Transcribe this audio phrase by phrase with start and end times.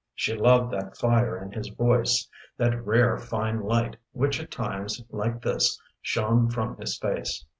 [0.15, 5.43] She loved that fire in his voice, that rare, fine light which at times like
[5.43, 7.45] this shone from his face.